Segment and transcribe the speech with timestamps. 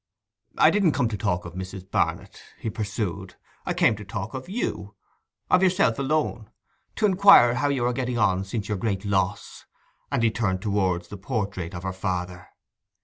[0.57, 1.91] 'I didn't come to talk of Mrs.
[1.91, 3.35] Barnet,' he pursued;
[3.67, 4.95] 'I came to talk of you,
[5.47, 6.49] of yourself alone;
[6.95, 9.65] to inquire how you are getting on since your great loss.'
[10.11, 12.47] And he turned towards the portrait of her father.